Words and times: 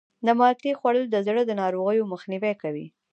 د 0.25 0.27
مالټې 0.39 0.71
خوړل 0.79 1.05
د 1.11 1.15
زړه 1.27 1.41
د 1.45 1.51
ناروغیو 1.61 2.09
مخنیوی 2.13 2.53
کوي. 2.61 2.87